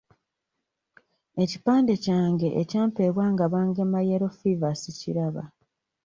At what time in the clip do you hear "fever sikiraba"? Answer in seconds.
4.39-5.43